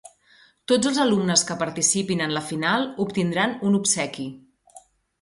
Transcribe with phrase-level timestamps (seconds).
[0.71, 4.31] Tots els alumnes que participin en la final obtindran un obsequi.